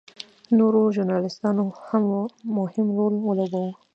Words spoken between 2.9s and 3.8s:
رول ولوباوه.